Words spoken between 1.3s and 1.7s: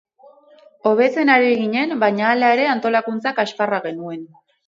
ari